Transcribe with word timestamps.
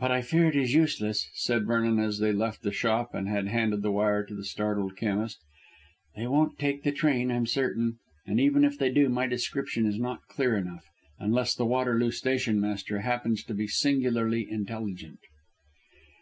"But 0.00 0.10
I 0.10 0.22
fear 0.22 0.46
it 0.48 0.56
is 0.56 0.72
useless," 0.72 1.28
said 1.34 1.66
Vernon 1.66 1.98
as 1.98 2.18
they 2.18 2.32
left 2.32 2.62
the 2.62 2.72
shop 2.72 3.12
and 3.14 3.28
had 3.28 3.46
handed 3.46 3.82
the 3.82 3.90
wire 3.92 4.24
to 4.24 4.34
the 4.34 4.42
startled 4.42 4.96
chemist. 4.96 5.36
"They 6.16 6.26
won't 6.26 6.58
take 6.58 6.82
the 6.82 6.92
train, 6.92 7.30
I'm 7.30 7.44
certain, 7.44 7.98
and 8.26 8.40
even 8.40 8.64
if 8.64 8.78
they 8.78 8.90
do 8.90 9.10
my 9.10 9.26
description 9.26 9.84
is 9.84 9.98
not 9.98 10.22
clear 10.30 10.56
enough, 10.56 10.86
unless 11.18 11.54
the 11.54 11.66
Waterloo 11.66 12.10
stationmaster 12.10 13.00
happens 13.00 13.44
to 13.44 13.52
be 13.52 13.66
singularly 13.66 14.50
intelligent." 14.50 15.18